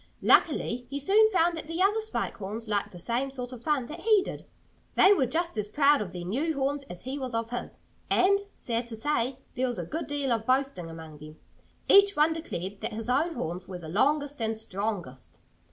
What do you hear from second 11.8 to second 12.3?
Each